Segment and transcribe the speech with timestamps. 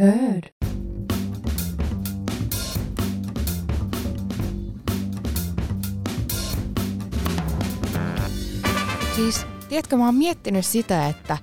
[0.00, 0.42] Heard.
[9.16, 11.38] Siis, tiedätkö, mä oon miettinyt sitä, että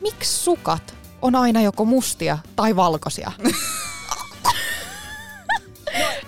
[0.00, 3.32] miksi sukat on aina joko mustia tai valkoisia?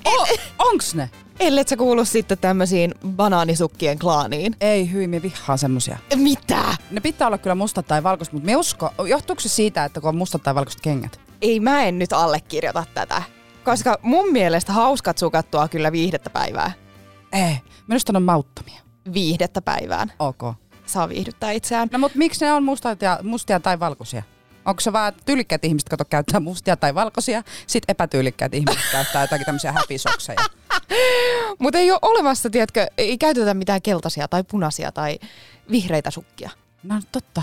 [0.05, 0.27] O,
[0.59, 1.11] onks ne?
[1.41, 4.57] Ellet sä kuulu sitten tämmöisiin banaanisukkien klaaniin.
[4.61, 5.99] Ei hyi, me vihaan semmosia.
[6.17, 6.77] Mitä?
[6.91, 10.09] Ne pitää olla kyllä mustat tai valkoiset, mutta me usko, johtuuko se siitä, että kun
[10.09, 11.24] on mustat tai valkoiset kengät?
[11.45, 13.23] Ei mä en nyt allekirjoita tätä.
[13.65, 16.73] Koska mun mielestä hauskat sukat tuo kyllä viihdettä päivää.
[17.33, 18.81] Ei, minusta ne on mauttomia.
[19.15, 20.13] Viihdettä päivään.
[20.19, 20.43] Ok.
[20.87, 21.89] Saa viihdyttää itseään.
[21.93, 24.23] No mutta miksi ne on mustia, ja, mustia tai valkoisia?
[24.65, 29.47] Onko se vaan tyylikkäät ihmiset, kato, käyttää mustia tai valkoisia, sitten epätyylikkäät ihmiset käyttää jotakin
[29.47, 30.41] tämmöisiä häpisokseja.
[31.59, 35.19] Mutta ei ole olemassa, tiedätkö, ei käytetä mitään keltaisia tai punaisia tai
[35.71, 36.51] vihreitä sukkia.
[36.83, 37.43] No totta.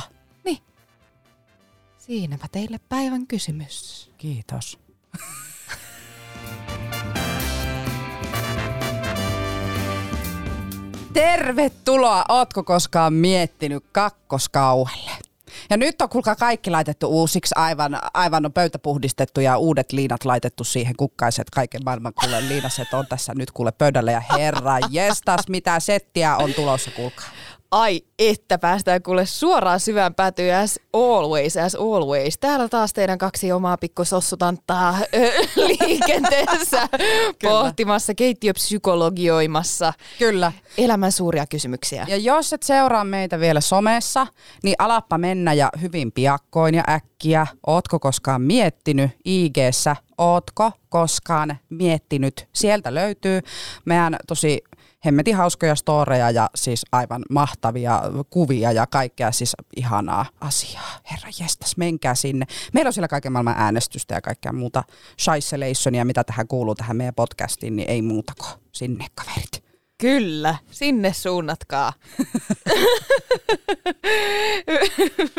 [2.01, 4.09] Siinäpä teille päivän kysymys.
[4.17, 4.79] Kiitos.
[11.13, 12.25] Tervetuloa!
[12.29, 15.11] Ootko koskaan miettinyt kakkoskauhelle?
[15.69, 20.25] Ja nyt on kuulkaa kaikki laitettu uusiksi, aivan, aivan on pöytä puhdistettu ja uudet liinat
[20.25, 25.47] laitettu siihen kukkaiset, kaiken maailman kuule liinaset on tässä nyt kuule pöydällä ja herra jestas,
[25.49, 27.29] mitä settiä on tulossa kuulkaa.
[27.71, 32.37] Ai että päästään kuule suoraan syvään päätyyn as always, as always.
[32.37, 34.97] Täällä taas teidän kaksi omaa pikkusossutanttaa
[35.67, 36.89] liikenteessä
[37.43, 40.51] pohtimassa, keittiöpsykologioimassa Kyllä.
[40.77, 42.05] elämän suuria kysymyksiä.
[42.09, 44.27] Ja jos et seuraa meitä vielä somessa,
[44.63, 47.47] niin alappa mennä ja hyvin piakkoin ja äkkiä.
[47.67, 49.95] Ootko koskaan miettinyt IG-ssä?
[50.17, 52.47] Ootko koskaan miettinyt?
[52.53, 53.41] Sieltä löytyy
[53.85, 54.61] meidän tosi
[55.05, 60.99] hemmetin hauskoja storeja ja siis aivan mahtavia kuvia ja kaikkea siis ihanaa asiaa.
[61.11, 62.45] Herra jestas, menkää sinne.
[62.73, 64.83] Meillä on siellä kaiken maailman äänestystä ja kaikkea muuta
[65.19, 69.71] scheisseleissonia, mitä tähän kuuluu tähän meidän podcastiin, niin ei muuta kuin sinne kaverit.
[69.97, 71.93] Kyllä, sinne suunnatkaa.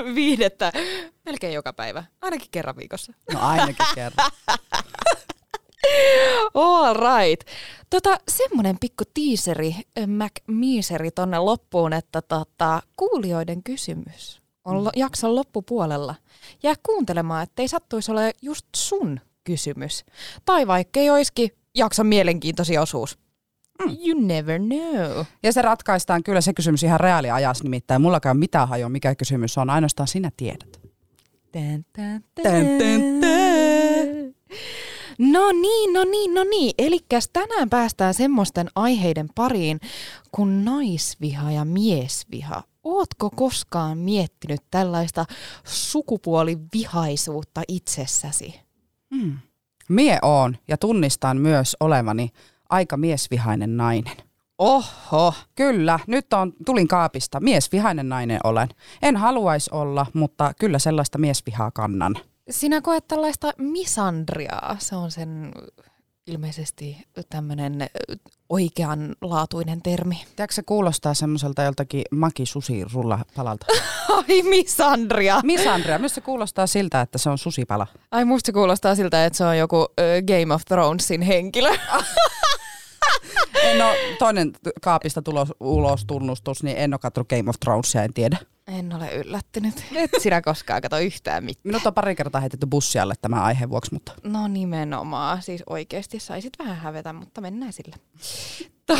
[0.14, 0.72] Viihdettä
[1.24, 3.12] melkein joka päivä, ainakin kerran viikossa.
[3.32, 4.30] No ainakin kerran.
[6.54, 7.48] All right.
[7.90, 9.76] Tota, semmonen pikku tiiseri,
[10.06, 16.14] Mac-miiseri tonne loppuun, että tota, kuulijoiden kysymys on lo- jakson loppupuolella.
[16.62, 20.04] Jää kuuntelemaan, ettei sattuisi ole just sun kysymys.
[20.44, 23.18] Tai vaikka ei olisikin jakson mielenkiintoisia osuus.
[23.82, 23.96] Mm.
[24.06, 25.24] You never know.
[25.42, 28.02] Ja se ratkaistaan kyllä se kysymys ihan reaaliajassa nimittäin.
[28.02, 30.80] Mullakaan mitään hajoa, mikä kysymys on, ainoastaan sinä tiedät.
[31.52, 32.42] Tän, tän, tän.
[32.42, 34.34] Tän, tän, tän.
[35.18, 36.74] No niin, no niin, no niin.
[36.78, 36.98] Eli
[37.32, 39.80] tänään päästään semmoisten aiheiden pariin
[40.32, 42.62] kuin naisviha ja miesviha.
[42.84, 45.24] Ootko koskaan miettinyt tällaista
[45.64, 48.60] sukupuolivihaisuutta itsessäsi?
[49.14, 49.38] Hmm.
[49.88, 52.30] Mie oon ja tunnistan myös olevani
[52.70, 54.16] aika miesvihainen nainen.
[54.58, 55.34] Oho.
[55.54, 57.40] Kyllä, nyt on, tulin kaapista.
[57.40, 58.68] Miesvihainen nainen olen.
[59.02, 62.16] En haluaisi olla, mutta kyllä sellaista miesvihaa kannan.
[62.52, 64.76] Sinä koet tällaista misandriaa.
[64.78, 65.52] Se on sen
[66.26, 66.96] ilmeisesti
[67.30, 67.90] tämmöinen
[68.48, 70.24] oikeanlaatuinen termi.
[70.36, 72.84] Tiedätkö se kuulostaa semmoiselta joltakin Maki Susi
[73.36, 73.66] palalta?
[74.16, 75.40] Ai misandria.
[75.44, 77.86] Misandria, myös se kuulostaa siltä, että se on susipala.
[78.10, 81.70] Ai musta se kuulostaa siltä, että se on joku ö, Game of Thronesin henkilö.
[83.62, 84.52] En ole, toinen
[84.82, 88.36] kaapista tulos, ulos tunnustus, niin en ole katsonut Game of Thronesia, en tiedä.
[88.66, 89.84] En ole yllättynyt.
[89.94, 91.62] Et sinä koskaan kato yhtään mitään.
[91.64, 95.42] Minut on pari kertaa heitetty bussialle tämän aiheen vuoksi, mutta No nimenomaan.
[95.42, 97.96] Siis oikeasti saisit vähän hävetä, mutta mennään sillä.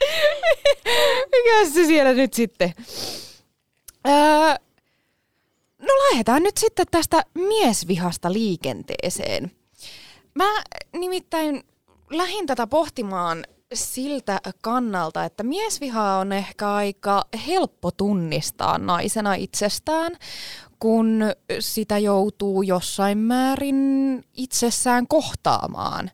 [1.32, 2.74] Mikä se siellä nyt sitten?
[4.08, 4.54] Öö,
[6.10, 9.52] lähdetään nyt sitten tästä miesvihasta liikenteeseen.
[10.34, 10.62] Mä
[10.92, 11.64] nimittäin
[12.10, 13.44] lähdin tätä pohtimaan
[13.74, 20.16] siltä kannalta, että miesviha on ehkä aika helppo tunnistaa naisena itsestään,
[20.80, 21.22] kun
[21.60, 23.76] sitä joutuu jossain määrin
[24.34, 26.10] itsessään kohtaamaan.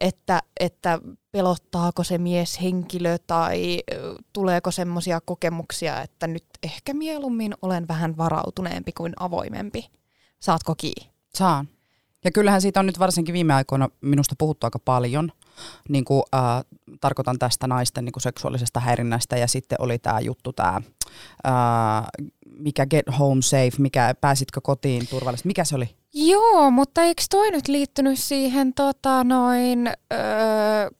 [0.00, 0.98] Että, että
[1.32, 8.92] pelottaako se mieshenkilö tai ö, tuleeko semmoisia kokemuksia, että nyt ehkä mieluummin olen vähän varautuneempi
[8.92, 9.88] kuin avoimempi.
[10.40, 11.12] Saatko kiinni?
[11.34, 11.68] saan.
[12.24, 15.32] Ja kyllähän siitä on nyt varsinkin viime aikoina minusta puhuttu aika paljon.
[15.88, 16.64] Niin kuin, äh,
[17.00, 22.04] tarkoitan tästä naisten niin kuin seksuaalisesta häirinnästä ja sitten oli tämä juttu, tämä äh,
[22.58, 25.88] mikä get home safe, mikä pääsitkö kotiin turvallisesti, mikä se oli?
[26.14, 30.20] Joo, mutta eikö toi nyt liittynyt siihen, tota, noin, öö,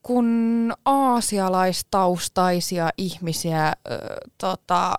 [0.02, 4.94] kun aasialaistaustaisia ihmisiä öö, tota,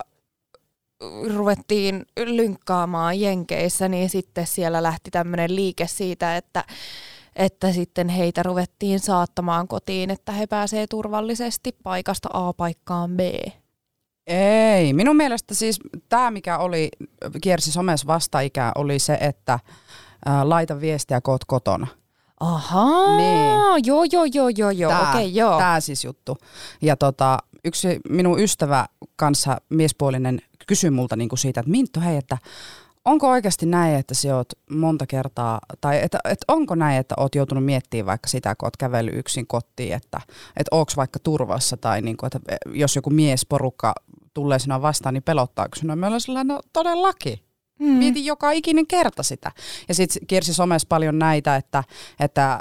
[1.34, 6.64] ruvettiin lynkkaamaan Jenkeissä, niin sitten siellä lähti tämmöinen liike siitä, että,
[7.36, 13.20] että sitten heitä ruvettiin saattamaan kotiin, että he pääsee turvallisesti paikasta A paikkaan B.
[14.26, 16.88] Ei, minun mielestä siis tämä, mikä oli,
[17.42, 19.58] kiersi somessa vastaikää, oli se, että
[20.26, 21.86] ää, laita viestiä, kun oot kotona.
[22.40, 23.86] Ahaa, Niin.
[23.86, 25.58] joo, joo, joo, joo, joo, Tää, okei, okay, joo.
[25.58, 26.38] Tää siis juttu.
[26.82, 28.86] Ja tota, yksi minun ystävä
[29.16, 32.38] kanssa miespuolinen kysyi multa niinku siitä, että Minttu, hei, että
[33.04, 37.34] onko oikeasti näin, että sä oot monta kertaa, tai että, että onko näin, että oot
[37.34, 40.20] joutunut miettimään vaikka sitä, kun oot kävellyt yksin kotiin, että,
[40.56, 43.94] että onko vaikka turvassa, tai niinku, että jos joku miesporukka
[44.34, 45.96] tulee sinua vastaan, niin pelottaako sinua?
[45.96, 47.38] Me ollaan sellainen, no todellakin.
[47.78, 47.86] Mm.
[47.86, 49.52] Mietin joka ikinen kerta sitä.
[49.88, 51.84] Ja sitten kiersi somessa paljon näitä, että,
[52.20, 52.60] että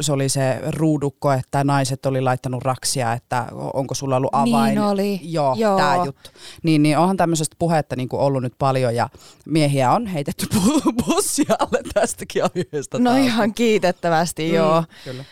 [0.00, 4.74] se oli se ruudukko, että naiset oli laittanut raksia, että onko sulla ollut avain.
[4.74, 5.20] Niin oli.
[5.22, 5.78] Joo, Joo.
[5.78, 6.30] tämä juttu.
[6.62, 9.08] Niin, niin onhan tämmöisestä puhetta niin kuin ollut nyt paljon ja
[9.46, 12.98] miehiä on heitetty bu- bussia alle tästäkin aiheesta.
[12.98, 13.24] No taas.
[13.24, 14.54] ihan kiitettävästi, mm.
[14.54, 14.84] joo.
[15.04, 15.24] Kyllä.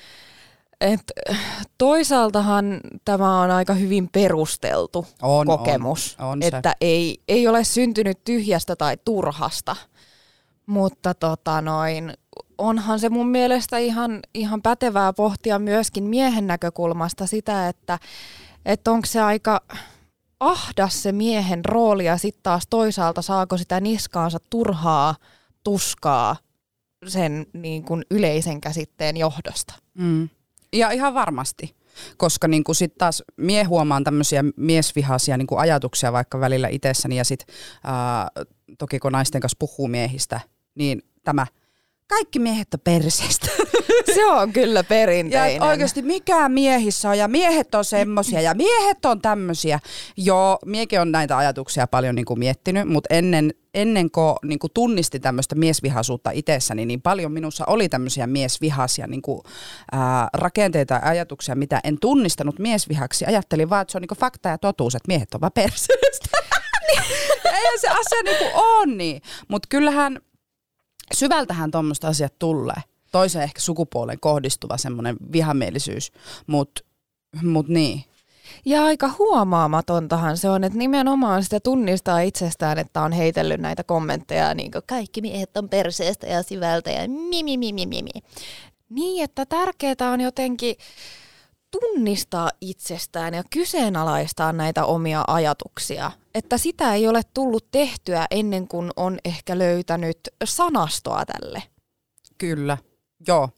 [0.81, 1.00] Et,
[1.78, 6.49] toisaaltahan tämä on aika hyvin perusteltu On, kokemus, on, on se.
[6.49, 9.76] että ei, ei ole syntynyt tyhjästä tai turhasta,
[10.67, 12.14] mutta tota noin,
[12.58, 17.99] onhan se mun mielestä ihan, ihan pätevää pohtia myöskin miehen näkökulmasta sitä, että
[18.64, 19.61] et onko se aika
[20.40, 25.14] ahdas se miehen rooli ja sitten taas toisaalta saako sitä niskaansa turhaa
[25.64, 26.37] tuskaa
[27.06, 29.75] sen niin kuin yleisen käsitteen johdosta.
[29.94, 30.29] Mm.
[30.78, 31.76] Ja ihan varmasti.
[32.17, 37.17] Koska niin kuin sit taas mie huomaan tämmöisiä miesvihaisia niin kuin ajatuksia vaikka välillä itsessäni
[37.17, 37.46] ja sit
[37.84, 38.28] ää,
[38.78, 40.40] toki kun naisten kanssa puhuu miehistä,
[40.75, 41.46] niin tämä
[42.08, 43.46] kaikki miehet on perseestä.
[44.14, 45.56] Se on kyllä Ja perinteinen.
[45.56, 49.81] et oikeasti mikä miehissä on ja miehet on semmosia ja miehet on tämmösiä.
[50.17, 54.70] Joo, miekin on näitä ajatuksia paljon niin kuin miettinyt, mutta ennen, ennen kuin, niin kuin
[54.75, 59.40] tunnisti tämmöistä miesvihaisuutta itsessäni, niin paljon minussa oli tämmöisiä miesvihaisia niin kuin,
[59.93, 63.25] ää, rakenteita ja ajatuksia, mitä en tunnistanut miesvihaksi.
[63.26, 66.28] Ajattelin vaan, että se on niin fakta ja totuus, että miehet on vaan perseestä.
[67.44, 69.23] Eihän se asia niin kuin on niin.
[69.49, 70.20] Mutta kyllähän
[71.14, 72.82] syvältähän tuommoista asiat tulee.
[73.12, 76.12] Toiseen ehkä sukupuoleen kohdistuva semmoinen vihamielisyys,
[76.46, 76.82] mutta
[77.43, 78.05] mut niin.
[78.64, 84.54] Ja aika huomaamatontahan se on, että nimenomaan sitä tunnistaa itsestään, että on heitellyt näitä kommentteja,
[84.54, 88.22] niin kuin kaikki miehet on perseestä ja syvältä ja mi, mi, mi, mi, mi, mi.
[88.88, 90.76] Niin, että tärkeää on jotenkin
[91.70, 96.12] tunnistaa itsestään ja kyseenalaistaa näitä omia ajatuksia.
[96.34, 101.62] Että sitä ei ole tullut tehtyä ennen kuin on ehkä löytänyt sanastoa tälle.
[102.38, 102.78] Kyllä,
[103.28, 103.48] joo.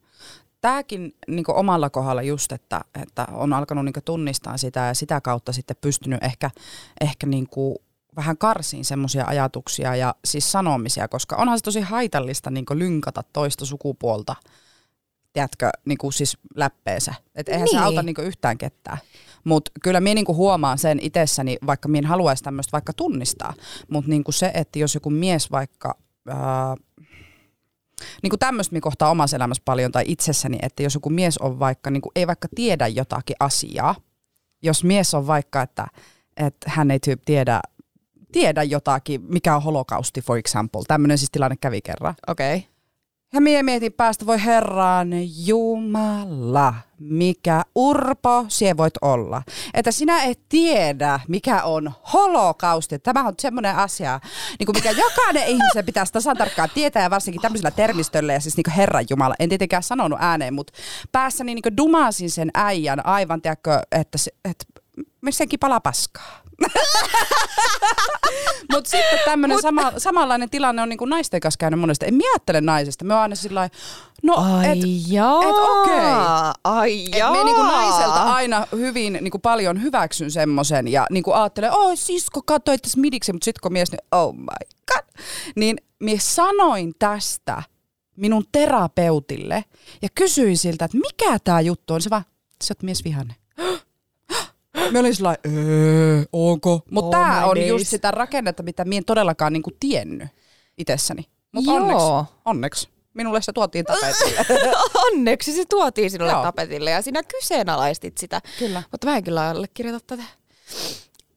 [0.60, 5.52] Tämäkin niin omalla kohdalla just, että, että on alkanut niin tunnistaa sitä ja sitä kautta
[5.52, 6.50] sitten pystynyt ehkä,
[7.00, 7.48] ehkä niin
[8.16, 13.66] vähän karsiin semmoisia ajatuksia ja siis sanomisia, koska onhan se tosi haitallista niin lynkata toista
[13.66, 14.36] sukupuolta,
[15.32, 17.14] tiedätkö, niin siis läppeensä.
[17.34, 17.70] Että eihän niin.
[17.70, 17.84] se Niin.
[17.84, 18.98] auta niin yhtään ketään.
[19.44, 23.54] Mutta kyllä minä niinku huomaan sen itsessäni, vaikka minä en haluaisi tämmöistä vaikka tunnistaa,
[23.90, 25.94] mutta niinku se, että jos joku mies vaikka...
[26.28, 26.76] Ää,
[28.22, 31.58] niin kuin tämmöistä minä kohtaa omassa elämässä paljon tai itsessäni, että jos joku mies on
[31.58, 33.94] vaikka, niin kuin, ei vaikka tiedä jotakin asiaa,
[34.62, 35.86] jos mies on vaikka, että,
[36.36, 37.60] että hän ei tyyp tiedä,
[38.32, 42.14] tiedä jotakin, mikä on holokausti for example, tämmöinen siis tilanne kävi kerran.
[42.26, 42.56] Okei.
[42.56, 42.77] Okay.
[43.32, 45.10] Ja mie mietin päästä, voi herran
[45.46, 49.42] jumala, mikä urpo sie voit olla.
[49.74, 52.98] Että sinä et tiedä, mikä on holokausti.
[52.98, 54.20] Tämä on semmoinen asia,
[54.58, 58.56] niin kuin mikä jokainen ihmisen pitäisi tasan tarkkaan tietää, ja varsinkin tämmöisellä termistöllä, ja siis
[58.56, 59.34] niin herran jumala.
[59.38, 60.72] En tietenkään sanonut ääneen, mutta
[61.12, 64.64] päässäni niin dumasin sen äijän aivan, tiedätkö, että, se, että
[65.30, 66.47] senkin palaa paskaa.
[68.72, 72.06] Mutta sitten tämmöinen sama, samanlainen tilanne on niinku naisten kanssa käynyt monesti.
[72.06, 73.04] En mä ajattele naisesta.
[73.04, 73.70] Me oon aina sillä
[74.22, 75.42] no Ai et, jaa.
[75.42, 75.94] et okei.
[76.64, 77.32] Ai et jaa.
[77.32, 82.78] me niinku naiselta aina hyvin niinku paljon hyväksyn semmoisen ja niinku ajattelen, oi sisko katsoi
[82.78, 85.04] tässä midiksi, mutta sitten kun mies, niin oh my god.
[85.56, 87.62] Niin mies sanoin tästä
[88.16, 89.64] minun terapeutille
[90.02, 92.02] ja kysyin siltä, että mikä tämä juttu on.
[92.02, 92.24] Se vaan,
[92.64, 93.34] sä oot mies vihanne.
[94.90, 96.80] Me olin sillä "Öö, onko?
[96.90, 97.68] Mutta Oh tämä on days.
[97.68, 100.28] just sitä rakennetta, mitä minä en todellakaan niinku tiennyt
[100.78, 101.24] itsessäni.
[101.52, 102.04] Mutta onneksi,
[102.44, 102.88] onneksi.
[103.14, 104.44] Minulle se tuotiin tapetille.
[105.06, 106.42] Onneksi se tuotiin sinulle Joo.
[106.42, 108.40] tapetille ja sinä kyseenalaistit sitä.
[108.58, 108.82] Kyllä.
[108.92, 110.22] Mutta mä en kyllä allekirjoita tätä.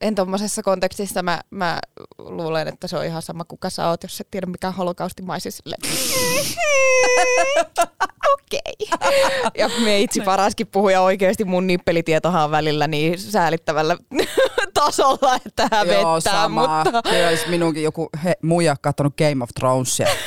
[0.02, 1.80] En tuommoisessa kontekstissa mä, mä
[2.18, 5.76] luulen, että se on ihan sama kuka sä oot, jos et tiedä mikä holokaustimaisi sille.
[8.34, 8.60] Okei.
[8.94, 9.12] Okay.
[9.58, 13.98] Ja meitsi paraskin puhuja oikeasti mun nippelitietohan on välillä niin säälittävällä
[14.74, 16.02] tasolla, että hävettää.
[16.02, 16.84] Joo, sama.
[16.84, 17.02] Mutta...
[17.10, 20.08] Kyllä olisi minunkin joku he, muija katsonut Game of Thronesia.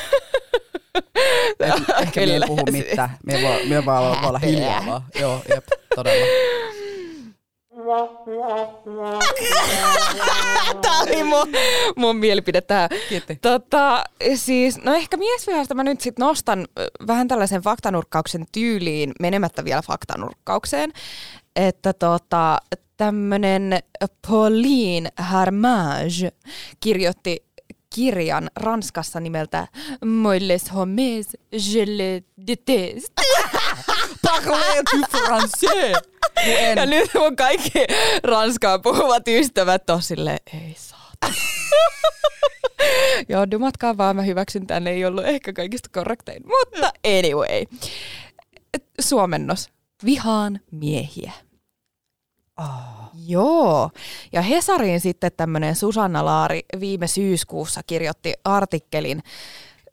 [2.01, 2.27] Ehkä Kyllä.
[2.27, 3.17] me ei puhu mitään.
[3.25, 5.01] Me me vaan olla, olla hiljaa vaan.
[5.19, 5.65] Joo, jep,
[5.95, 6.25] todella.
[10.81, 11.47] Tämä oli mun,
[11.95, 12.89] mun mielipide tähän.
[13.09, 13.35] Kiitti.
[13.41, 14.03] Tota,
[14.35, 16.67] siis, no ehkä miesvihasta mä nyt sit nostan
[17.07, 20.93] vähän tällaisen faktanurkkauksen tyyliin, menemättä vielä faktanurkkaukseen.
[21.55, 22.57] Että tota,
[22.97, 23.79] tämmönen
[24.27, 26.31] Pauline Harmage
[26.79, 27.45] kirjoitti
[27.95, 29.67] kirjan Ranskassa nimeltä
[30.05, 33.21] Moi les hommes, je le déteste.
[34.21, 36.14] Parlez-tu français?
[36.75, 37.85] Ja nyt mun kaikki
[38.23, 41.37] ranskaa puhuvat ystävät on silleen, ei saata.
[43.29, 46.43] Joo, dumatkaa vaan, mä hyväksyn tänne, ei ollut ehkä kaikista korrektein.
[46.47, 47.65] Mutta anyway.
[49.01, 49.69] Suomennos.
[50.05, 51.31] Vihaan miehiä.
[52.59, 52.95] Oh.
[53.27, 53.89] Joo.
[54.31, 59.23] Ja Hesariin sitten tämmöinen Susanna Laari viime syyskuussa kirjoitti artikkelin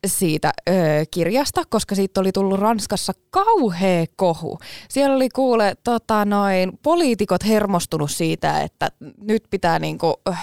[0.06, 0.72] siitä ö,
[1.10, 4.58] kirjasta, koska siitä oli tullut Ranskassa kauhea kohu.
[4.88, 8.88] Siellä oli kuule tota noin, poliitikot hermostunut siitä, että
[9.20, 10.34] nyt pitää niinku, ö,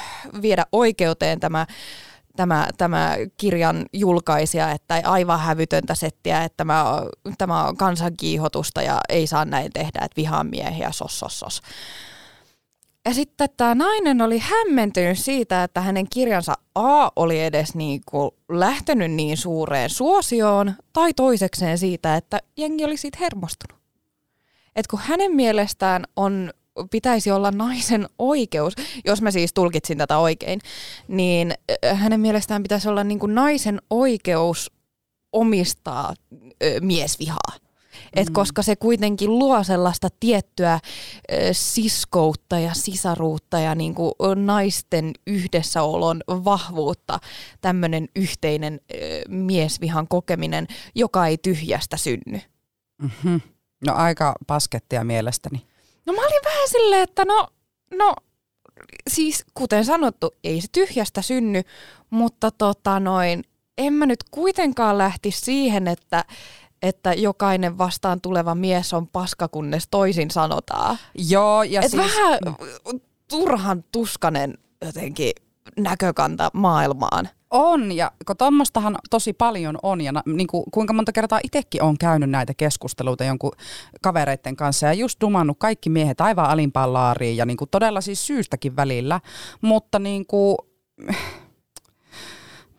[0.41, 1.65] viedä oikeuteen tämä
[2.35, 6.85] tämä, tämä kirjan julkaisija, että aivan hävytöntä settiä, että tämä,
[7.37, 11.61] tämä on kansankiihotusta ja ei saa näin tehdä, että vihaan miehiä, sos, sos, sos.
[13.05, 19.11] Ja sitten tämä nainen oli hämmentynyt siitä, että hänen kirjansa A oli edes niinku lähtenyt
[19.11, 23.79] niin suureen suosioon, tai toisekseen siitä, että jengi oli siitä hermostunut.
[24.75, 26.53] Et kun hänen mielestään on,
[26.91, 28.73] pitäisi olla naisen oikeus,
[29.05, 30.59] jos mä siis tulkitsin tätä oikein,
[31.07, 31.53] niin
[31.93, 34.71] hänen mielestään pitäisi olla niinku naisen oikeus
[35.33, 36.13] omistaa
[36.63, 37.68] ö, miesvihaa.
[38.13, 38.33] Et mm.
[38.33, 40.79] koska se kuitenkin luo sellaista tiettyä
[41.51, 47.19] siskoutta ja sisaruutta ja niin kuin naisten yhdessäolon vahvuutta,
[47.61, 48.79] tämmöinen yhteinen
[49.27, 52.41] miesvihan kokeminen, joka ei tyhjästä synny.
[53.01, 53.41] Mm-hmm.
[53.87, 55.65] No aika paskettia mielestäni.
[56.05, 57.47] No mä olin vähän silleen, että no,
[57.97, 58.15] no
[59.09, 61.61] siis kuten sanottu, ei se tyhjästä synny,
[62.09, 63.43] mutta tota noin,
[63.77, 66.25] en mä nyt kuitenkaan lähti siihen, että
[66.81, 70.97] että jokainen vastaan tuleva mies on paska, kunnes toisin sanotaan.
[71.29, 72.03] Joo, ja Et siis...
[72.03, 72.39] Vähän
[73.29, 75.31] turhan tuskanen jotenkin
[75.77, 77.29] näkökanta maailmaan.
[77.51, 81.83] On, ja kun tuommoistahan tosi paljon on, ja na, niin kuin, kuinka monta kertaa itsekin
[81.83, 83.51] on käynyt näitä keskusteluita jonkun
[84.01, 88.27] kavereiden kanssa, ja just dumannut kaikki miehet aivan alimpaan laariin, ja niin kuin todella siis
[88.27, 89.21] syystäkin välillä,
[89.61, 90.57] mutta niin kuin,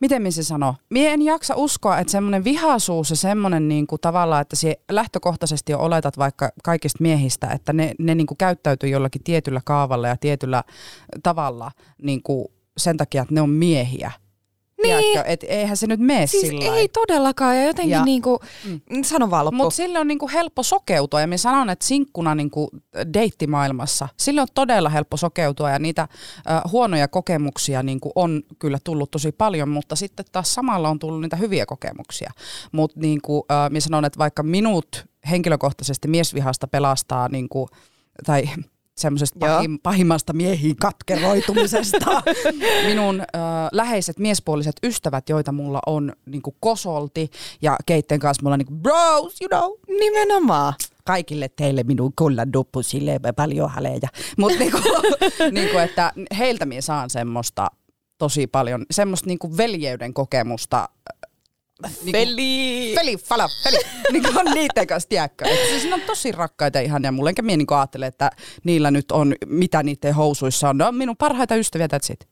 [0.00, 0.74] miten minä se sanoo?
[0.90, 5.72] Mie en jaksa uskoa, että semmoinen vihaisuus ja semmoinen niin kuin tavallaan, että se lähtökohtaisesti
[5.72, 10.16] jo oletat vaikka kaikista miehistä, että ne, ne niin kuin käyttäytyy jollakin tietyllä kaavalla ja
[10.16, 10.64] tietyllä
[11.22, 11.70] tavalla
[12.02, 14.12] niin kuin sen takia, että ne on miehiä.
[14.82, 14.98] Niin.
[14.98, 19.02] Tiedätkö, et eihän se nyt mene siis sillä ei todellakaan ja jotenkin ja, niinku, mm.
[19.02, 22.70] sano vaan Mutta sille on niinku helppo sokeutua ja minä sanon, että sinkkuna niinku
[23.14, 29.10] deittimaailmassa, sille on todella helppo sokeutua ja niitä äh, huonoja kokemuksia niinku on kyllä tullut
[29.10, 32.30] tosi paljon, mutta sitten taas samalla on tullut niitä hyviä kokemuksia.
[32.72, 37.68] Mutta niinku, äh, minä sanon, että vaikka minut henkilökohtaisesti miesvihasta pelastaa niinku,
[38.26, 38.44] tai
[39.00, 42.22] semmoisesta pahim, pahimmasta miehiin katkeroitumisesta.
[42.86, 43.38] Minun ö,
[43.72, 47.30] läheiset miespuoliset ystävät, joita mulla on niin kosolti
[47.62, 49.98] ja keitten kanssa mulla on niin bros, you know.
[50.00, 54.08] Nimenomaan kaikille teille minun kullan duppu sille paljon haleja.
[54.38, 54.78] Mutta niinku,
[55.52, 57.70] niinku, että heiltä minä saan semmoista
[58.18, 60.88] tosi paljon, semmoista niinku veljeyden kokemusta
[61.88, 62.92] Niinku, feli!
[62.94, 63.78] Feli, fala, feli.
[64.12, 65.44] niin on niiden kanssa, tiedätkö.
[65.44, 68.30] Et siis ne on tosi rakkaita ihan ja mulle enkä mie niin ajattele, että
[68.64, 70.78] niillä nyt on, mitä niiden housuissa on.
[70.78, 72.28] Ne on minun parhaita ystäviä, that's it.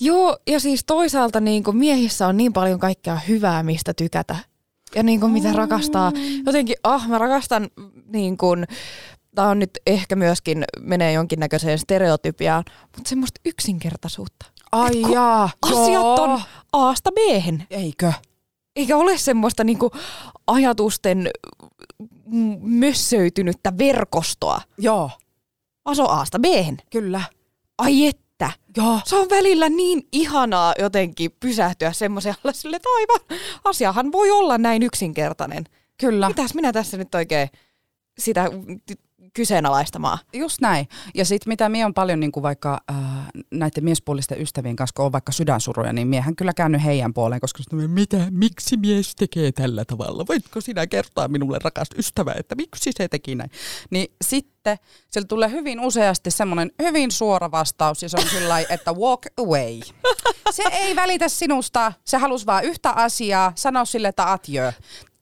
[0.00, 4.36] Joo, ja siis toisaalta niin kuin miehissä on niin paljon kaikkea hyvää, mistä tykätä.
[4.94, 6.12] Ja niin kuin mitä rakastaa.
[6.46, 7.68] Jotenkin, ah, mä rakastan
[8.06, 8.64] niin kuin,
[9.34, 14.46] tämä on nyt ehkä myöskin, menee jonkinnäköiseen stereotypiaan, mutta semmoista yksinkertaisuutta.
[14.72, 16.42] Ai jaa, Asiat on
[16.72, 17.18] Aasta b
[17.70, 18.12] Eikö?
[18.78, 19.90] Eikä ole semmoista niinku
[20.46, 21.30] ajatusten
[22.60, 24.60] mössöitynyttä verkostoa.
[24.78, 25.10] Joo.
[25.84, 26.44] Aso Aasta b
[26.90, 27.22] Kyllä.
[27.78, 28.50] Ai että.
[28.76, 29.00] Joo.
[29.04, 34.82] Se on välillä niin ihanaa jotenkin pysähtyä semmoisella sille, että aivan, asiahan voi olla näin
[34.82, 35.64] yksinkertainen.
[36.00, 36.28] Kyllä.
[36.28, 37.48] Mitäs minä tässä nyt oikein
[38.18, 38.50] sitä
[39.34, 40.18] kyseenalaistamaan.
[40.32, 40.88] Just näin.
[41.14, 42.96] Ja sitten mitä minä on paljon niin kuin vaikka äh,
[43.50, 47.62] näiden miespuolisten ystävien kanssa, kun on vaikka sydänsuruja, niin miehän kyllä käynyt heidän puoleen, koska
[47.62, 50.24] sitten, mitä, miksi mies tekee tällä tavalla?
[50.28, 53.50] Voitko sinä kertoa minulle, rakas ystävä, että miksi se teki näin?
[53.90, 54.78] Niin sitten
[55.10, 59.80] sillä tulee hyvin useasti semmoinen hyvin suora vastaus, ja se on sillä että walk away.
[60.50, 64.72] Se ei välitä sinusta, se halusi vaan yhtä asiaa, sanoa sille, että atjö.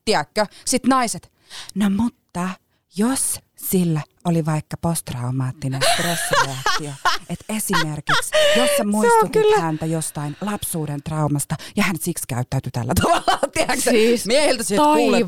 [0.05, 0.47] Tiedätkö?
[0.65, 1.33] Sitten naiset,
[1.75, 2.49] no mutta
[2.97, 6.91] jos sillä oli vaikka posttraumaattinen stressireaktio.
[7.31, 9.61] että esimerkiksi, jos sä muistutit kyllä...
[9.61, 13.91] häntä jostain lapsuuden traumasta ja hän siksi käyttäytyi tällä tavalla, tiedätkö?
[13.91, 15.19] Siis Miehiltä sit kuule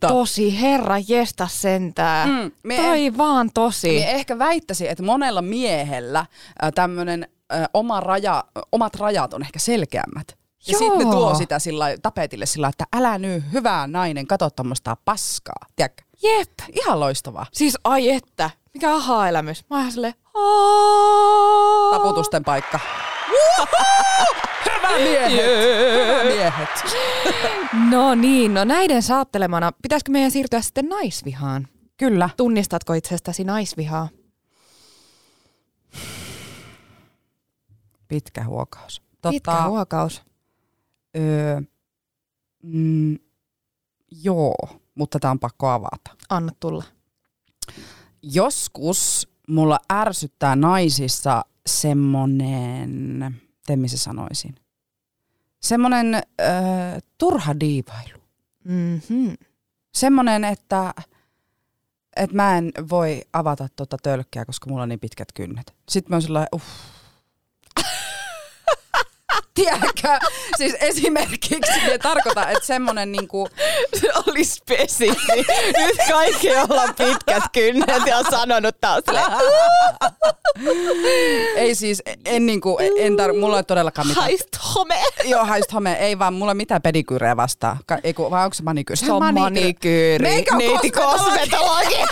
[0.00, 2.28] tosi, herra jesta sentään.
[2.28, 3.88] Mm, mie vaan tosi.
[3.88, 6.26] Mie ehkä väittäisin, että monella miehellä äh,
[6.74, 10.38] tämmöinen äh, oma raja, omat rajat on ehkä selkeämmät.
[10.66, 14.96] Ja sitten ne tuo sitä sillä tapetille sillä että älä nyt, hyvää nainen, katso tuommoista
[15.04, 15.66] paskaa.
[15.76, 16.07] Tiedätkö?
[16.22, 16.50] Jep.
[16.72, 17.46] Ihan loistavaa.
[17.52, 19.64] Siis ai että, mikä aha-elämys.
[19.70, 20.14] Mä oon silleen,
[21.90, 22.80] Taputusten paikka.
[24.66, 25.32] Hyvä miehet!
[25.32, 26.68] Hyvä miehet!
[27.90, 31.68] no niin, no näiden saattelemana, pitäisikö meidän siirtyä sitten naisvihaan?
[31.96, 32.30] Kyllä.
[32.36, 34.08] Tunnistatko itsestäsi naisvihaa?
[38.08, 39.02] Pitkä huokaus.
[39.10, 40.22] Totta, Pitkä huokaus.
[41.16, 41.60] Öö,
[42.62, 43.18] mm,
[44.22, 44.54] joo,
[44.98, 46.10] mutta tämä on pakko avata.
[46.28, 46.84] Anna tulla.
[48.22, 53.34] Joskus mulla ärsyttää naisissa semmonen,
[53.68, 54.54] miten se sanoisin,
[55.60, 56.48] semmonen öö,
[57.18, 58.18] turha diivailu.
[58.64, 59.36] Mm-hmm.
[59.94, 60.94] Semmonen, että
[62.16, 65.74] et mä en voi avata tuota tölkkiä, koska mulla on niin pitkät kynnet.
[65.88, 66.66] Sitten mä oon sellainen, uff,
[69.58, 70.26] Tiedätkö?
[70.56, 73.48] Siis esimerkiksi me tarkoitan, että semmonen niinku...
[74.00, 75.46] Se oli spesifi.
[75.78, 79.02] Nyt kaikki ollaan pitkät kynnet ja on sanonut taas
[81.56, 84.24] Ei siis, en niinku, en tar- mulla ei todellakaan mitään.
[84.24, 85.02] Haist home.
[85.24, 85.92] Joo, haist home.
[85.92, 87.78] Ei vaan, mulla ei mitään pedikyyrejä vastaan.
[87.86, 89.06] Ka- ei, vai onko se manikyyri?
[89.06, 90.24] Se on manikyyri.
[90.56, 92.04] Neiti kosmetologi.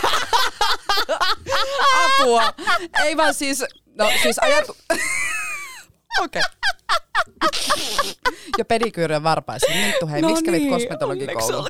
[2.04, 2.52] Apua.
[3.04, 3.64] Ei vaan siis,
[3.98, 4.76] no siis ajatu...
[6.24, 6.40] Okei.
[6.40, 6.42] Okay.
[8.58, 9.76] Ja pedikyyri varpaisiin.
[9.76, 11.68] Minttu, hei, no miksi niin, kävit kosmetologikouluun?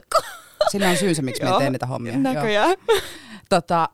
[0.70, 2.18] Siinä on syynsä, miksi me teen niitä hommia.
[2.18, 2.76] Näköjään.
[3.48, 3.88] Tota,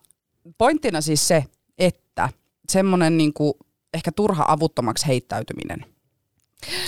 [0.58, 1.44] pointtina siis se,
[1.78, 2.28] että
[2.68, 3.58] semmoinen niinku,
[3.94, 5.87] ehkä turha avuttomaksi heittäytyminen.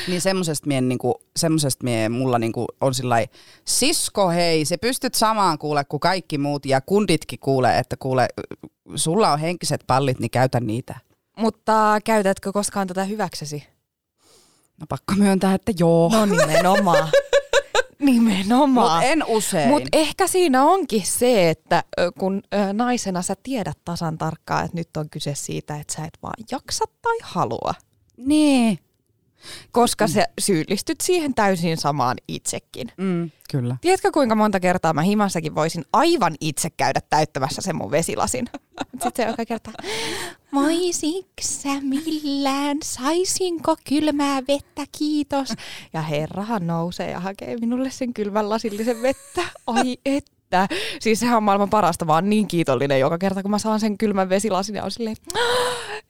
[0.09, 3.17] Niin semmosesta mie, niinku, semmosesta mie mulla niinku on sillä
[3.65, 8.29] sisko hei, se pystyt samaan kuule kuin kaikki muut ja kunditkin kuulee, että kuule,
[8.95, 10.95] sulla on henkiset pallit, niin käytä niitä.
[11.37, 13.74] Mutta käytätkö koskaan tätä hyväksesi?
[14.81, 16.11] No pakko myöntää, että joo.
[16.13, 17.09] No nimenomaan.
[17.99, 19.03] Nimenomaan.
[19.03, 19.69] Mut en usein.
[19.69, 21.85] Mutta ehkä siinä onkin se, että
[22.19, 26.45] kun naisena sä tiedät tasan tarkkaan, että nyt on kyse siitä, että sä et vaan
[26.51, 27.75] jaksa tai halua.
[28.17, 28.79] Niin.
[29.73, 32.89] Koska sä syyllistyt siihen täysin samaan itsekin.
[32.97, 33.77] Mm, kyllä.
[33.81, 38.47] Tiedätkö kuinka monta kertaa mä himassakin voisin aivan itse käydä täyttämässä sen mun vesilasin?
[39.03, 39.71] Sitten se joka kerta,
[40.55, 45.49] voisiksä millään, saisinko kylmää vettä, kiitos.
[45.93, 49.43] Ja herrahan nousee ja hakee minulle sen kylmän lasillisen vettä.
[49.67, 53.59] Ai et että siis sehän on maailman parasta, vaan niin kiitollinen joka kerta, kun mä
[53.59, 55.17] saan sen kylmän vesilasin ja on silleen,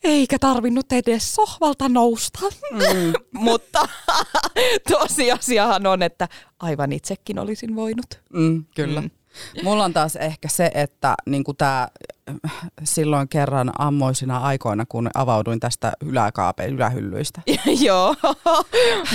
[0.04, 2.40] eikä tarvinnut edes sohvalta nousta.
[2.72, 3.12] Mm.
[3.44, 3.88] Mutta
[4.92, 6.28] tosiasiahan on, että
[6.58, 8.20] aivan itsekin olisin voinut.
[8.32, 9.00] Mm, kyllä.
[9.00, 9.10] Mm.
[9.62, 11.88] Mulla on taas ehkä se, että niin tämä
[12.84, 17.42] silloin kerran ammoisina aikoina, kun avauduin tästä yläkaapeen ylähyllyistä.
[17.86, 18.14] Joo,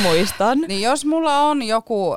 [0.04, 0.60] muistan.
[0.68, 2.16] niin jos mulla on joku,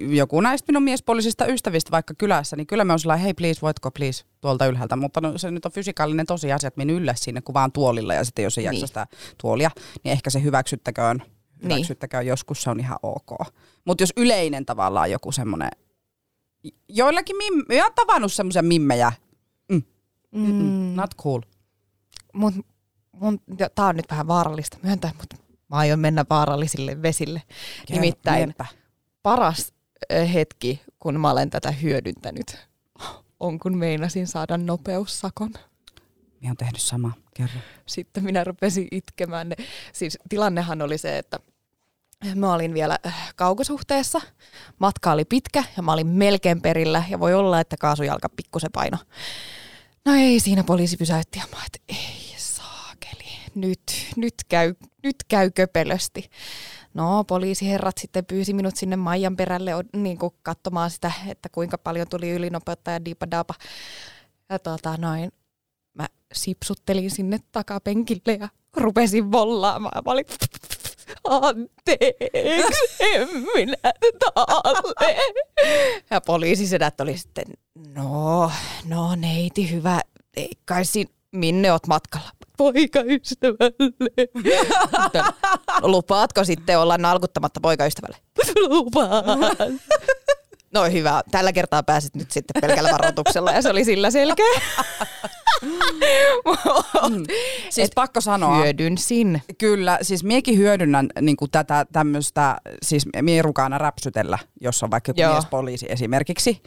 [0.00, 3.90] joku näistä minun miespuolisista ystävistä vaikka kylässä, niin kyllä mä oon sellainen, hei please, voitko
[3.90, 4.96] please tuolta ylhäältä.
[4.96, 8.24] Mutta no, se nyt on fysikaalinen tosiasia, että minä yllä sinne kuin vaan tuolilla ja
[8.24, 8.88] sitten jos ei jaksa niin.
[8.88, 9.06] sitä
[9.42, 9.70] tuolia,
[10.04, 11.28] niin ehkä se hyväksyttäköön, niin.
[11.62, 12.28] hyväksyttäköön niin.
[12.28, 13.30] joskus se on ihan ok.
[13.84, 15.70] Mutta jos yleinen tavallaan joku semmoinen
[16.88, 19.12] joillakin mimme, oon tavannut semmoisia mimmejä.
[19.68, 19.82] Mm.
[20.32, 20.92] Mm.
[20.94, 21.40] Not cool.
[22.32, 22.54] Mut,
[23.12, 23.40] mun,
[23.74, 25.36] tää on nyt vähän vaarallista myöntää, mutta
[25.68, 27.42] mä aion mennä vaarallisille vesille.
[27.86, 28.66] Kerro, Nimittäin miepä.
[29.22, 29.72] paras
[30.34, 32.66] hetki, kun mä olen tätä hyödyntänyt,
[33.40, 35.50] on kun meinasin saada nopeussakon.
[36.40, 37.60] Minä on tehnyt sama, kerro.
[37.86, 39.52] Sitten minä rupesin itkemään.
[39.92, 41.40] Siis tilannehan oli se, että
[42.34, 44.20] Mä olin vielä äh, kaukosuhteessa,
[44.78, 48.98] matka oli pitkä ja mä olin melkein perillä ja voi olla, että kaasujalka pikkusen paino.
[50.04, 53.82] No ei, siinä poliisi pysäytti ja mä että ei saakeli, nyt,
[54.16, 56.30] nyt, käy, nyt käy köpelösti.
[56.94, 62.08] No poliisiherrat sitten pyysi minut sinne Maijan perälle niin kuin katsomaan sitä, että kuinka paljon
[62.08, 63.54] tuli ylinopeutta ja diipadapa.
[64.48, 65.32] Ja tota noin,
[65.94, 70.02] mä sipsuttelin sinne takapenkille ja rupesin vollaamaan.
[70.04, 70.24] Mä olin,
[71.24, 73.76] anteeksi, en minä
[74.34, 75.16] talle.
[76.10, 77.44] Ja poliisisedät oli sitten,
[77.94, 78.50] no,
[78.84, 80.00] no neiti hyvä,
[80.36, 82.30] eikkaisin, minne oot matkalla?
[82.56, 83.72] Poikaystävälle.
[85.82, 88.16] lupaatko sitten olla nalkuttamatta poikaystävälle?
[88.68, 89.38] Lupaan.
[90.76, 94.60] No hyvä, tällä kertaa pääsit nyt sitten pelkällä varoituksella ja se oli sillä selkeä.
[95.62, 97.24] mm.
[97.70, 98.56] Siis Et pakko sanoa.
[98.56, 99.42] Hyödynsin.
[99.58, 105.86] Kyllä, siis miekin hyödynnän niin tätä tämmöistä, siis mierukaana räpsytellä, jos on vaikka joku miespoliisi
[105.88, 106.62] esimerkiksi.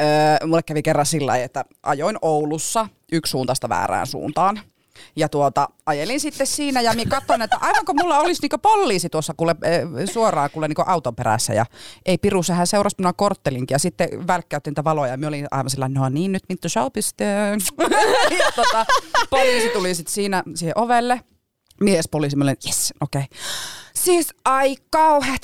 [0.00, 4.60] Öö, mulle kävi kerran sillä että ajoin Oulussa yksi suuntaista väärään suuntaan.
[5.16, 9.08] Ja tuota, ajelin sitten siinä ja minä katsoin, että aivan kun mulla olisi niinku poliisi
[9.08, 9.56] tuossa kuule,
[10.12, 11.54] suoraan kuule niinku auton perässä.
[11.54, 11.66] Ja
[12.06, 15.70] ei Piru, sehän seurasi minua korttelinkin ja sitten välkkäytti niitä valoja ja minä olin aivan
[15.70, 17.60] sillä, no niin, nyt mittu showpisteen.
[18.44, 18.86] ja tota,
[19.30, 21.20] poliisi tuli sitten siinä siihen ovelle.
[21.80, 23.22] Miespoliisi, mä olin, yes, okei.
[23.22, 23.38] Okay.
[23.94, 25.42] Siis ai kauheat,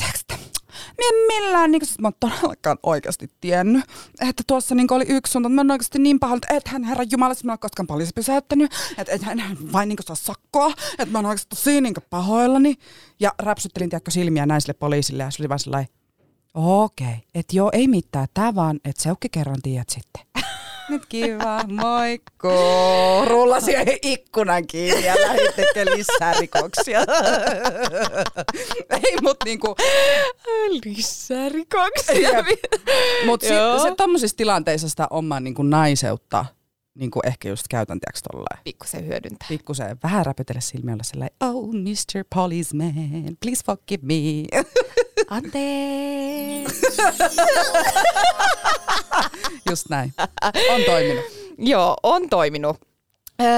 [0.99, 3.85] Mie en millään, niin kuin, mä oon todellakaan oikeasti tiennyt,
[4.21, 7.05] että tuossa niin oli yksi suunta, mä oon oikeasti niin pahoin, että et hän herra
[7.11, 11.19] Jumala, mä oon koskaan poliisi pysäyttänyt, että et hän vain niin saa sakkoa, että mä
[11.19, 12.75] oon oikeasti tosi niin pahoillani.
[13.21, 15.89] Ja räpsyttelin tiedätkö silmiä näin sille poliisille ja se oli vaan sellainen,
[16.55, 20.23] okei, okay, että joo, ei mitään, tää vaan, että seukki kerran tiedät sitten.
[20.89, 22.53] Nyt kiva, moikko.
[23.29, 27.01] Rullasi ikkunan kiinni ja lähti tekemään lisää rikoksia.
[28.91, 29.77] Ei, mut niinku...
[30.85, 32.31] Lisää rikoksia.
[33.27, 33.49] Mut si-
[33.83, 36.45] se tommosissa tilanteissa sitä omaa niinku naiseutta
[36.95, 38.61] niinku ehkä just käytän tiiäks tolleen.
[38.65, 39.49] Pikkusen hyödyntää.
[39.49, 42.25] Pikkusen vähän räpytellä silmiä olla sellainen, oh Mr.
[42.35, 44.15] Policeman, please forgive me.
[45.31, 46.87] Anteeksi.
[49.71, 50.15] Just näin.
[50.71, 51.25] On toiminut.
[51.59, 52.77] Joo, on toiminut.
[53.43, 53.49] Öö,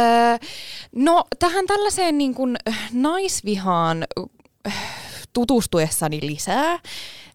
[0.94, 2.56] no tähän tällaiseen niin kuin
[2.92, 4.04] naisvihaan
[5.32, 6.78] tutustuessani lisää,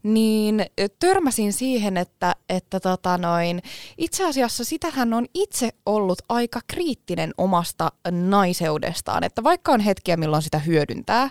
[0.03, 0.65] niin
[0.99, 3.61] törmäsin siihen, että, että tota noin,
[3.97, 9.23] itse asiassa sitähän on itse ollut aika kriittinen omasta naiseudestaan.
[9.23, 11.29] Että vaikka on hetkiä, milloin sitä hyödyntää,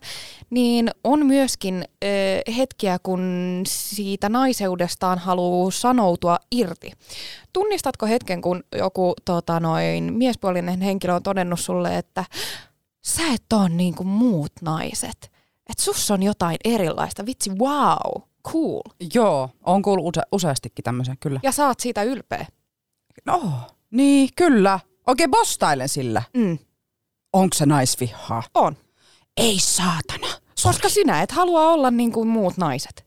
[0.51, 2.07] niin on myöskin ö,
[2.57, 6.93] hetkiä, kun siitä naiseudestaan haluaa sanoutua irti.
[7.53, 12.25] Tunnistatko hetken, kun joku tota noin, miespuolinen henkilö on todennut sulle, että
[13.05, 15.31] sä et ole niin kuin muut naiset–
[15.69, 17.27] että sus on jotain erilaista.
[17.27, 18.83] Vitsi, wow, cool.
[19.15, 21.41] Joo, on kuullut use- useastikin tämmöisen, kyllä.
[21.43, 22.47] Ja saat siitä ylpeä.
[23.25, 23.53] No,
[23.91, 24.81] niin, kyllä.
[25.07, 26.23] Oikein bostailen sillä.
[26.37, 26.59] Mm.
[27.33, 28.43] Onko se naisvihaa?
[28.55, 28.77] On.
[29.37, 30.27] Ei saatana.
[30.27, 30.73] Sorry.
[30.75, 33.07] Koska sinä et halua olla niin kuin muut naiset.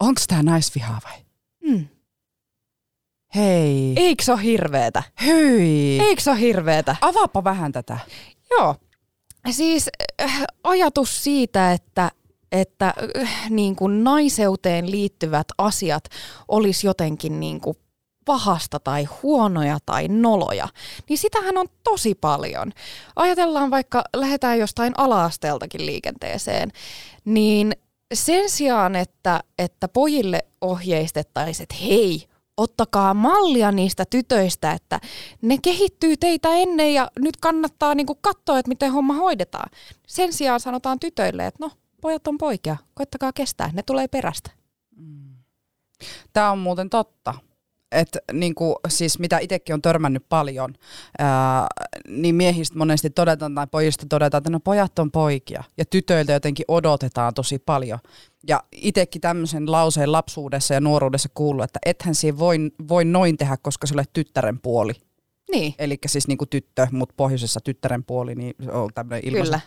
[0.00, 1.18] Onko tämä naisvihaa vai?
[1.64, 1.88] Mm.
[3.34, 3.92] Hei.
[3.96, 5.02] Eikö se ole hirveetä?
[5.24, 6.00] Hyi.
[6.00, 6.96] Eikö se ole hirveetä?
[7.00, 7.98] Avaapa vähän tätä.
[8.50, 8.76] Joo.
[9.50, 9.88] Siis
[10.22, 12.10] äh, ajatus siitä, että
[12.52, 16.04] että äh, niin kuin naiseuteen liittyvät asiat
[16.48, 17.76] olisi jotenkin niin kuin
[18.24, 20.68] pahasta tai huonoja tai noloja,
[21.08, 22.72] niin sitähän on tosi paljon.
[23.16, 26.72] Ajatellaan vaikka, lähdetään jostain ala-asteeltakin liikenteeseen,
[27.24, 27.72] niin
[28.14, 35.00] sen sijaan, että, että pojille ohjeistettaisiin, että hei, ottakaa mallia niistä tytöistä, että
[35.42, 39.70] ne kehittyy teitä ennen ja nyt kannattaa niinku katsoa, että miten homma hoidetaan.
[40.06, 41.70] Sen sijaan sanotaan tytöille, että no,
[42.02, 44.50] pojat on poikia, koittakaa kestää, ne tulee perästä.
[44.96, 45.36] Mm.
[46.32, 47.34] Tämä on muuten totta.
[47.92, 50.74] Et, niin kuin, siis mitä itsekin on törmännyt paljon,
[51.18, 51.66] ää,
[52.08, 55.64] niin miehistä monesti todetaan tai pojista todetaan, että no pojat on poikia.
[55.78, 57.98] Ja tytöiltä jotenkin odotetaan tosi paljon.
[58.48, 63.56] Ja itsekin tämmöisen lauseen lapsuudessa ja nuoruudessa kuullut, että ethän siihen voi, voi noin tehdä,
[63.62, 64.92] koska se olet tyttären puoli.
[65.52, 65.74] Niin.
[65.78, 69.44] Eli siis niinku tyttö, mutta pohjoisessa tyttären puoli, niin on tämmöinen ilmaisu.
[69.44, 69.60] Kyllä.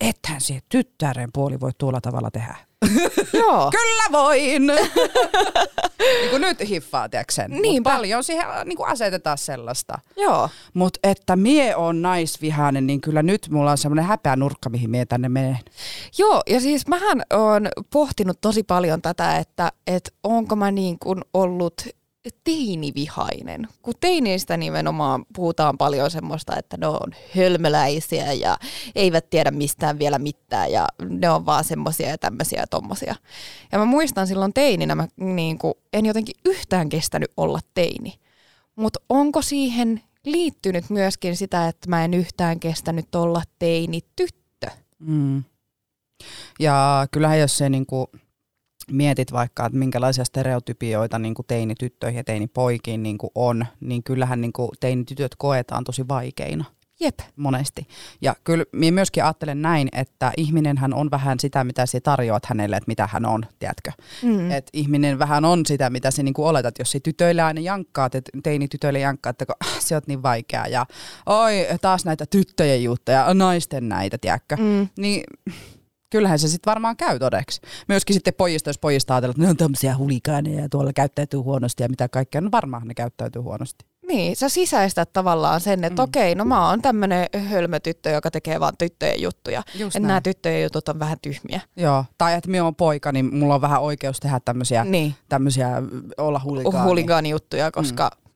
[0.00, 2.56] Ethän siihen tyttären puoli voi tuolla tavalla tehdä.
[3.40, 3.70] Joo.
[3.70, 4.66] Kyllä voin!
[6.20, 9.98] niin kuin nyt hiffaa, tiedätkö Niin paljon siihen niin kuin asetetaan sellaista.
[10.16, 10.48] Joo.
[10.74, 15.06] Mutta että mie on naisvihainen, niin kyllä nyt mulla on semmoinen häpeä nurkka, mihin mie
[15.06, 15.58] tänne menen.
[16.18, 21.20] Joo, ja siis mähän on pohtinut tosi paljon tätä, että, että onko mä niin kuin
[21.34, 21.74] ollut
[22.44, 23.68] teinivihainen.
[23.82, 28.58] Kun teineistä nimenomaan puhutaan paljon semmoista, että ne on hölmöläisiä ja
[28.94, 33.14] eivät tiedä mistään vielä mitään ja ne on vaan semmoisia ja tämmöisiä ja tommosia.
[33.72, 38.14] Ja mä muistan silloin teininä, mä niin kuin, en jotenkin yhtään kestänyt olla teini.
[38.76, 44.70] Mutta onko siihen liittynyt myöskin sitä, että mä en yhtään kestänyt olla teini tyttö?
[44.98, 45.44] Mm.
[46.58, 48.10] Ja kyllähän jos se niinku
[48.92, 54.40] mietit vaikka, että minkälaisia stereotypioita niin kuin teinityttöihin ja teinipoikiin niin kuin on, niin kyllähän
[54.40, 56.64] niin kuin teinitytöt koetaan tosi vaikeina.
[57.00, 57.18] Jep.
[57.36, 57.86] monesti.
[58.20, 62.76] Ja kyllä minä myöskin ajattelen näin, että ihminenhän on vähän sitä, mitä sä tarjoat hänelle,
[62.76, 63.90] että mitä hän on, tiedätkö?
[64.22, 64.50] Mm.
[64.50, 66.78] Et ihminen vähän on sitä, mitä sä niinku oletat.
[66.78, 70.66] Jos sä tytöille aina jankkaat, että teini tytöille jankkaat, että kun, se on niin vaikea
[70.66, 70.86] ja
[71.26, 74.56] oi, taas näitä tyttöjen juttuja, naisten näitä, tiedätkö?
[74.56, 74.88] Mm.
[74.98, 75.24] Niin
[76.10, 77.60] kyllähän se sitten varmaan käy todeksi.
[77.88, 81.82] Myöskin sitten pojista, jos pojista ajatellaan, että ne on tämmöisiä hulikaaneja ja tuolla käyttäytyy huonosti
[81.82, 83.84] ja mitä kaikkea, no varmaan ne käyttäytyy huonosti.
[84.08, 86.04] Niin, sä sisäistät tavallaan sen, että mm.
[86.04, 89.62] okei, no mä oon tämmönen hölmötyttö, joka tekee vaan tyttöjen juttuja.
[89.74, 91.60] Just Että nämä tyttöjen jutut on vähän tyhmiä.
[91.76, 95.82] Joo, tai että minä olen poika, niin mulla on vähän oikeus tehdä tämmöisiä, Niin, tämmöisiä
[96.18, 96.88] olla huligaani.
[96.88, 98.30] huligaanijuttuja, koska mm.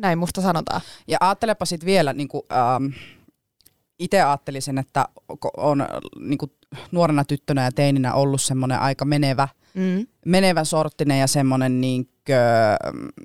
[0.00, 0.80] näin musta sanotaan.
[1.08, 2.86] Ja ajattelepa sitten vielä, niin kuin, ähm,
[4.02, 5.08] itse ajattelisin, että
[5.56, 5.86] on
[6.20, 6.52] niin kuin,
[6.92, 10.06] nuorena tyttönä ja teininä ollut semmoinen aika menevä, Mm.
[10.26, 12.08] menevä sorttinen ja semmoinen niin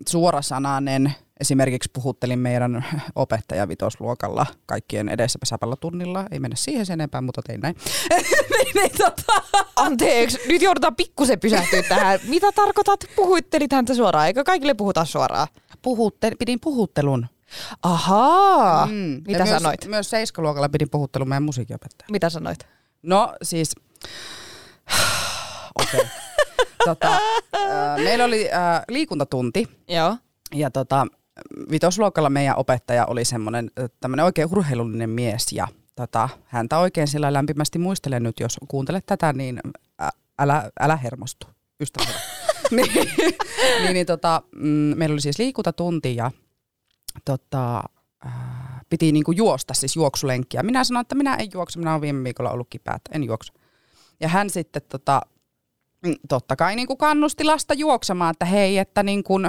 [0.08, 1.14] suorasanainen.
[1.40, 2.86] Esimerkiksi puhuttelin meidän
[3.16, 6.26] opettaja vitosluokalla kaikkien edessä pesäpallotunnilla.
[6.32, 7.76] Ei mennä siihen sen enempää, mutta tein näin.
[8.98, 9.34] tota.
[9.76, 12.20] Anteeksi, nyt joudutaan pikkusen pysähtyä tähän.
[12.28, 13.00] Mitä tarkoitat?
[13.16, 15.48] Puhuittelit häntä suoraan, eikö kaikille puhuta suoraan?
[15.82, 17.28] Puhutte, pidin puhuttelun.
[17.84, 19.22] Ahaa, mm.
[19.28, 19.82] Mitä ja sanoit?
[19.82, 22.08] Myös, myös seiskaluokalla pidin puhuttelun meidän musiikkiopettaja.
[22.12, 22.60] Mitä sanoit?
[23.02, 23.76] No siis,
[25.82, 26.00] okei.
[26.00, 26.06] Okay.
[26.86, 27.20] tota,
[27.56, 30.18] äh, meillä oli äh, liikuntatunti Joo.
[30.56, 31.08] ja tota,
[31.72, 37.80] vitosluokalla meidän opettaja oli semmoinen tämmöinen oikein urheilullinen mies ja tota, häntä oikein sillä lämpimästi
[37.80, 39.60] muistelen nyt, jos kuuntelet tätä, niin
[40.02, 41.48] ä, älä, älä hermostu,
[41.80, 42.10] ystävä.
[42.72, 42.94] niin,
[43.82, 46.32] niin, niin tota, mm, meillä oli siis liikuntatunti ja
[47.26, 47.84] tota,
[48.26, 48.32] äh,
[48.90, 50.64] piti niinku juosta, siis juoksulenkkiä.
[50.64, 53.54] Minä sanoin, että minä en juokse, minä olen viime viikolla ollut kipäät, en juokse.
[54.20, 55.22] Ja hän sitten tota,
[56.06, 59.40] mm, totta kai niinku kannusti lasta juoksemaan, että hei, että niinku,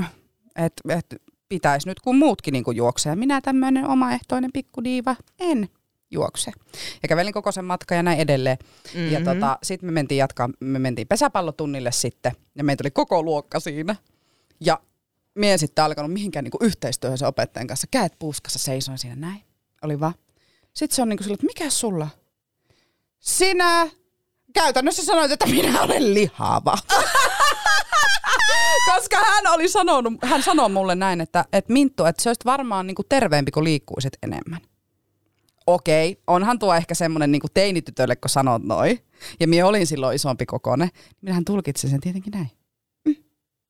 [0.57, 3.17] et, et pitäisi nyt kun muutkin niinku juoksee.
[3.17, 5.69] Minä tämmöinen omaehtoinen pikkudiiva en
[6.11, 6.53] juokse.
[7.03, 8.59] Ja kävelin koko sen matkan ja näin edelleen.
[8.95, 9.13] Mm-hmm.
[9.13, 13.61] Ja tota, sitten me mentiin jatkaa, me mentiin pesäpallotunnille sitten ja meitä oli koko luokka
[13.61, 13.97] siinä.
[14.61, 14.81] Ja
[15.39, 17.87] mie en sitten alkanut mihinkään niinku yhteistyöhön sen opettajan kanssa.
[17.91, 19.43] Käet puuskassa seisoin siinä näin.
[19.83, 20.15] Oli vaan.
[20.75, 22.09] Sitten se on niinku sillä, että mikä sulla?
[23.19, 23.91] Sinä
[24.53, 26.79] käytännössä sanoit, että minä olen lihava.
[28.95, 32.87] Koska hän oli sanonut, hän sanoi mulle näin, että, että Minttu, että se olisi varmaan
[32.87, 34.61] niinku terveempi, kun liikkuisit enemmän.
[35.67, 38.99] Okei, onhan tuo ehkä semmoinen niinku teinitytölle, kun sanot noin.
[39.41, 40.91] Ja minä olin silloin isompi kokone.
[41.21, 42.51] Minähän tulkitsin sen tietenkin näin.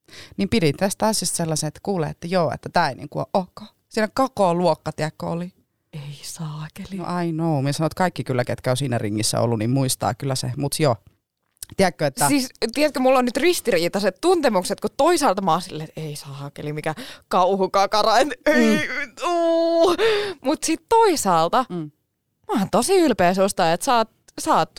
[0.09, 0.14] Mm.
[0.37, 3.62] Niin pidin tästä asiasta sellaisen, että kuulee, että joo, että tämä ei niinku ole ok.
[3.88, 5.53] Siinä koko luokka, tiedätkö, oli.
[5.92, 6.97] Ei saakeli.
[6.97, 7.59] No I know.
[7.59, 10.53] Minä sanon, että kaikki kyllä, ketkä on siinä ringissä ollut, niin muistaa kyllä se.
[10.57, 10.97] Mutta joo,
[11.77, 12.29] tiedätkö, että...
[12.29, 16.73] Siis, tiedätkö, mulla on nyt ristiriitaiset tuntemukset, kun toisaalta mä oon silleen, että ei saakeli,
[16.73, 16.94] mikä
[17.29, 20.37] kauhukakara, et, ei, mm.
[20.40, 21.90] Mutta sitten toisaalta, Mm.
[22.53, 24.71] mä oon tosi ylpeä susta, että sä oot, sä oot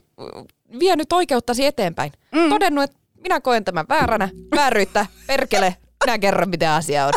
[0.80, 2.12] vienyt oikeuttasi eteenpäin.
[2.32, 2.50] Mm.
[2.50, 7.14] Todennut, että minä koen tämän vääränä, vääryyttä, perkele, minä kerron mitä asia on.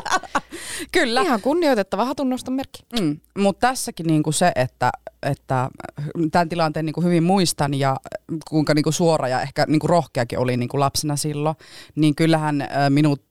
[0.92, 1.22] Kyllä.
[1.22, 2.82] Ihan kunnioitettava hatunnuston merkki.
[3.00, 4.90] Mm, Mutta tässäkin niinku se, että,
[5.22, 5.70] että
[6.32, 7.96] tämän tilanteen niinku hyvin muistan ja
[8.50, 11.56] kuinka niinku suora ja ehkä niinku rohkeakin oli niinku lapsena silloin,
[11.94, 13.22] niin kyllähän minut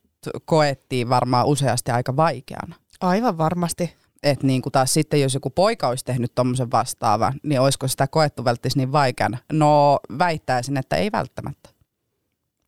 [0.45, 2.75] koettiin varmaan useasti aika vaikeana.
[3.01, 3.93] Aivan varmasti.
[4.23, 8.45] Että niinku taas sitten, jos joku poika olisi tehnyt tuommoisen vastaavan, niin olisiko sitä koettu
[8.45, 9.37] välttis niin vaikeana?
[9.53, 11.69] No väittäisin, että ei välttämättä.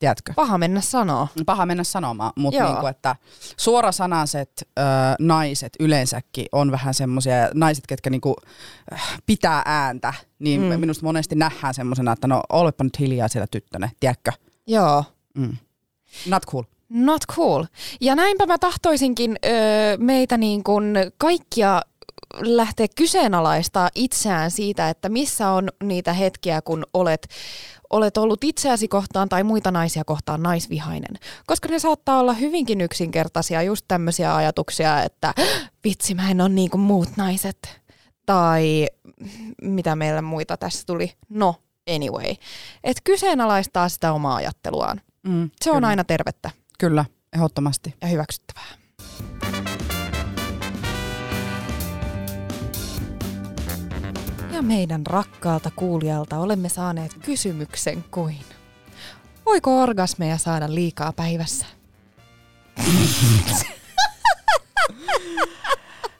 [0.03, 0.33] Tiedätkö?
[0.35, 1.27] Paha mennä sanoo.
[1.45, 3.15] Paha mennä sanomaan, mutta niinku, että
[3.57, 4.81] suorasanaiset ö,
[5.19, 8.35] naiset yleensäkin on vähän semmoisia, naiset, ketkä niinku,
[8.93, 10.79] äh, pitää ääntä, niin Mm.
[10.79, 14.31] minusta monesti nähdään semmoisena, että no olepa nyt hiljaa siellä tyttönä, tiedätkö?
[14.67, 15.03] Joo.
[15.37, 15.57] Mm.
[16.27, 16.63] Not cool.
[16.89, 17.63] Not cool.
[18.01, 21.81] Ja näinpä mä tahtoisinkin öö, meitä niin kuin kaikkia
[22.41, 27.27] lähteä kyseenalaistaa itseään siitä, että missä on niitä hetkiä, kun olet,
[27.93, 31.19] olet ollut itseäsi kohtaan tai muita naisia kohtaan naisvihainen.
[31.45, 35.34] Koska ne saattaa olla hyvinkin yksinkertaisia, just tämmöisiä ajatuksia, että
[35.84, 37.82] vitsi mä en ole niin kuin muut naiset.
[38.25, 38.88] Tai
[39.62, 41.13] mitä meillä muita tässä tuli.
[41.29, 41.56] No,
[41.95, 42.36] anyway.
[42.84, 45.01] Että kyseenalaistaa sitä omaa ajatteluaan.
[45.27, 45.88] Mm, Se on kyllä.
[45.88, 47.95] aina tervettä Kyllä, ehdottomasti.
[48.01, 48.82] ja hyväksyttävää.
[54.53, 58.37] Ja meidän rakkaalta kuulijalta olemme saaneet kysymyksen kuin
[59.45, 61.65] Voiko orgasmeja saada liikaa päivässä?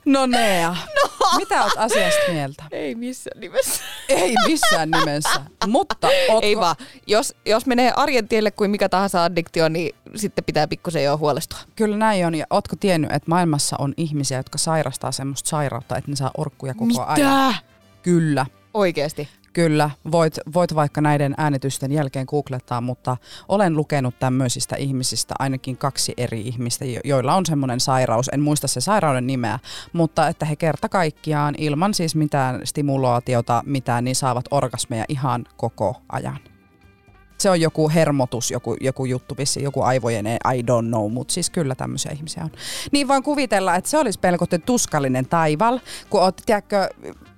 [0.04, 1.38] No Nea, no.
[1.38, 2.64] mitä oot asiasta mieltä?
[2.70, 3.82] Ei missään nimessä.
[4.08, 6.40] Ei missään nimessä, mutta ootko...
[6.42, 6.76] Ei vaan.
[7.06, 11.58] Jos, jos menee arjen tielle kuin mikä tahansa addiktio, niin sitten pitää pikkusen jo huolestua.
[11.76, 12.34] Kyllä näin on.
[12.34, 16.74] Ja ootko tiennyt, että maailmassa on ihmisiä, jotka sairastaa semmoista sairautta, että ne saa orkkuja
[16.74, 17.12] koko Mitä?
[17.12, 17.54] ajan?
[18.04, 18.46] Kyllä.
[18.74, 19.28] Oikeesti.
[19.52, 23.16] Kyllä, voit, voit vaikka näiden äänitysten jälkeen googlettaa, mutta
[23.48, 28.30] olen lukenut tämmöisistä ihmisistä ainakin kaksi eri ihmistä, jo- joilla on semmoinen sairaus.
[28.32, 29.58] En muista se sairauden nimeä,
[29.92, 36.02] mutta että he kerta kaikkiaan ilman siis mitään stimulaatiota, mitään, niin saavat orgasmeja ihan koko
[36.12, 36.53] ajan.
[37.38, 41.50] Se on joku hermotus, joku, joku juttu vissi, joku aivojen, I don't know, mutta siis
[41.50, 42.50] kyllä tämmöisiä ihmisiä on.
[42.92, 46.88] Niin voin kuvitella, että se olisi pelkotten tuskallinen taival, kun oot, tiedätkö,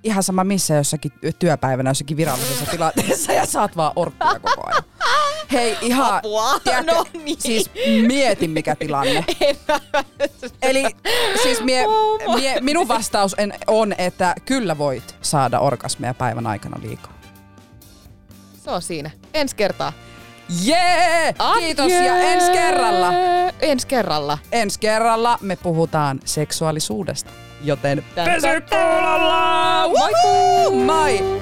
[0.03, 4.83] ihan sama missä jossakin työpäivänä jossakin virallisessa tilanteessa ja saat vaan orppia koko ajan.
[5.51, 7.41] Hei, ihan, Apua, tiedätkö, no niin.
[7.41, 7.71] siis
[8.07, 9.25] mieti mikä tilanne.
[10.61, 10.83] Eli
[11.43, 11.85] siis mie,
[12.35, 17.13] mie, minun vastaus en, on, että kyllä voit saada orgasmeja päivän aikana liikaa.
[18.63, 19.11] Se on siinä.
[19.37, 19.93] Ensi kertaa.
[20.63, 21.35] Jee!
[21.59, 22.05] Kiitos Adieu!
[22.05, 23.13] ja ensi kerralla.
[23.61, 24.37] Ensi kerralla.
[24.51, 27.31] Ensi kerralla me puhutaan seksuaalisuudesta.
[27.63, 29.87] Joten pysy kuulolla!
[29.87, 30.71] Moi!
[30.85, 31.41] Moi!